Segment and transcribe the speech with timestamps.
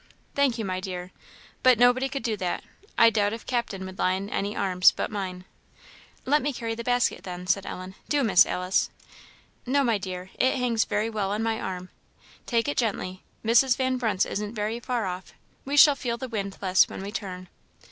[0.33, 1.11] "Thank you, my dear,
[1.61, 2.63] but nobody could do that;
[2.97, 5.45] I doubt if Captain would lie in any arms but mine."
[6.25, 8.89] "Let me carry the basket, then," said Ellen, "do, Miss Alice."
[9.63, 11.89] "No, my dear, it hangs very well on my arm.
[12.47, 13.77] Take it gently; Mrs.
[13.77, 15.35] Van Brunt's isn't very far off;
[15.65, 17.47] we shall feel the wind less when we turn."